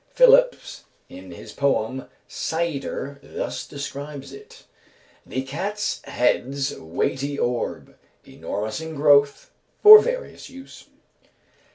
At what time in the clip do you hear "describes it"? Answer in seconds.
3.67-4.63